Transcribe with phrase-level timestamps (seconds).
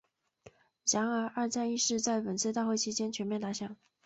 [0.91, 3.77] 然而二战亦是在本次大会期间全面打响。